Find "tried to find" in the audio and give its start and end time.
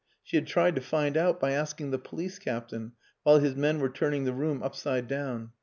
0.47-1.15